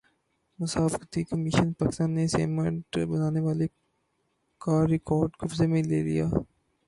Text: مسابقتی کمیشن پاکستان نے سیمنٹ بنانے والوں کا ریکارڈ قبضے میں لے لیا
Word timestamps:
مسابقتی 0.59 1.21
کمیشن 1.23 1.67
پاکستان 1.79 2.09
نے 2.15 2.25
سیمنٹ 2.27 2.97
بنانے 3.09 3.39
والوں 3.39 3.67
کا 4.61 4.75
ریکارڈ 4.87 5.29
قبضے 5.39 5.67
میں 5.71 5.83
لے 5.83 6.01
لیا 6.03 6.25